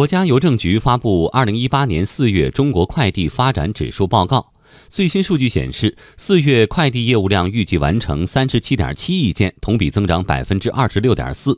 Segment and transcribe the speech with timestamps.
[0.00, 4.54] 国家邮政局发布二零一八年四月中国快递发展指数报告，
[4.88, 11.52] 最新数据显示，四月快递业务量预计完成三十七点七亿件，同比增长百分之二十六点四；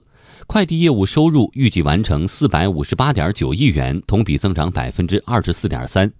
[0.48, 6.12] 快递业务收入预计完成四百五十八点九亿元，同比增长百分之二十四点三。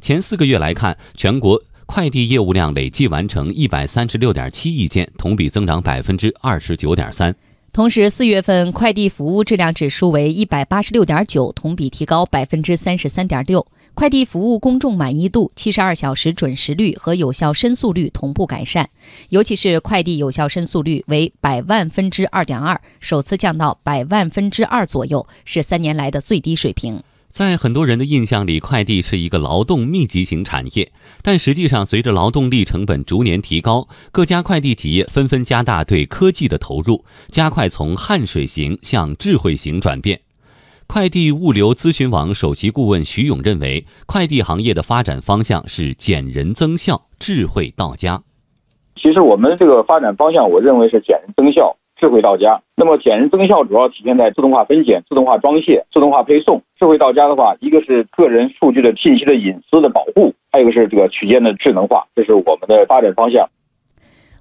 [0.00, 7.32] 前四个月来看，全国快递业务量累计完成一百三十六点七亿件，同比增长百分之二十九点三。
[7.72, 13.64] 同时，四月份快递服务质量指数为一百八十六点九，同比提高百分之三十三点六。
[13.94, 18.88] 快递服务公众满意度、七十二小时准时率和有效申诉率同步改善，
[19.28, 27.02] 尤其是快递有效申诉率为百万分之二点二，首次降到百万分之二左右，是三年来的最低水平。
[27.30, 30.90] 在很多人的印象里，快递是一个劳动密集型产业，
[31.22, 40.20] 但实际上，随着劳动力成本逐年提高，各家快递企业纷纷加大对科技的投入，加快从汗水型向智慧型转变。
[40.88, 48.20] 快递物流咨询网首席顾问徐勇认为，快递行业的发展方向是减人增效，智慧到家。
[48.96, 51.76] 其实，我们这个发展方向，我认为是减人增效。
[52.00, 56.62] 智慧到家，那么减人增效主要体现在自动化分拣、自动化装卸、自动化配送。
[56.78, 63.46] 智慧到家的话，一个是个人数据的信息的隐私的保护，还有一个是这个取件的智能化，这是我们的发展方向。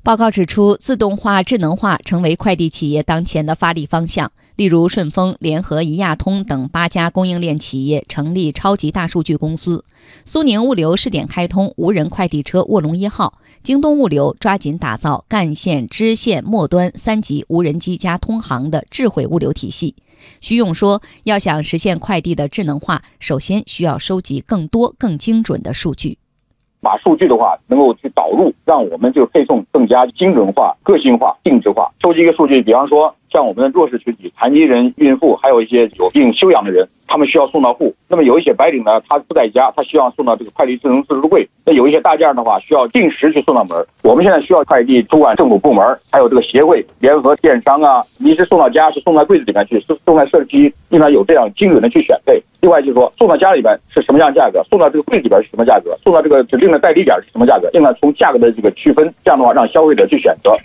[0.01, 4.31] 报告指出，自动化、智能化成为快递企业当前的发力方向。
[4.59, 9.85] 例如，顺丰、联合、一亚通等八家供应链企业成立超级大数据公司；
[10.25, 19.95] 苏宁物流试点开通无人快递车“卧龙一号”；京东物流抓紧打造干线、支线、末端三级无人机加通航的智慧物流体系。
[20.41, 26.17] 徐勇说：“要想实现快递的智能化，首先需要收集更多、更精准的数据。
[26.81, 31.91] 把数据的话，能够去导入，让我们这个配送更加精准化、个性化、定制化。
[32.01, 37.93] 收集一个数据，比方说。”像我们的弱势群体、残疾人、孕妇，还有一些有病休养的人，他们需要送到户。
[38.07, 41.47] 那么有一些白领呢，他不在家，他需要送到这个快递智能自助柜。
[41.63, 43.85] 那有一些大件的话，需要定时去送到门。
[44.01, 52.41] 我们现在需要快递主管政府部门，还有这个协会、联合电商啊，你是送到家，是送到柜子里面去，是送在社区，应该有这样精准的去选配。
[52.61, 60.57] 另外就是说，送到家里边是什么样价格，送到这个柜里边是什么价格，送到这个指定的代理点是什么价格，另外从价格的这个区分，这样的话让消费者去选择。